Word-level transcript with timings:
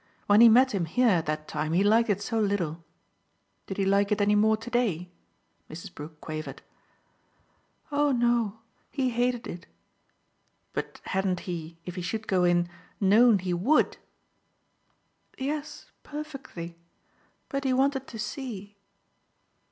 When 0.25 0.41
he 0.41 0.49
met 0.49 0.71
him 0.73 0.85
here 0.85 1.21
that 1.21 1.47
time 1.47 1.73
he 1.73 1.83
liked 1.83 2.09
it 2.09 2.23
so 2.23 2.39
little. 2.39 2.83
Did 3.67 3.77
he 3.77 3.85
like 3.85 4.11
it 4.11 4.19
any 4.19 4.33
more 4.33 4.57
to 4.57 4.69
day?" 4.71 5.11
Mrs. 5.69 5.93
Brook 5.93 6.19
quavered. 6.19 6.63
"Oh 7.91 8.11
no, 8.11 8.61
he 8.89 9.11
hated 9.11 9.45
it." 9.45 9.67
"But 10.73 11.01
hadn't 11.03 11.41
he 11.41 11.77
if 11.85 11.93
he 11.93 12.01
should 12.01 12.25
go 12.27 12.45
in 12.45 12.67
known 12.99 13.37
he 13.37 13.53
WOULD?" 13.53 13.97
"Yes, 15.37 15.91
perfectly. 16.01 16.79
But 17.47 17.63
he 17.63 17.71
wanted 17.71 18.07
to 18.07 18.17
see." 18.17 18.77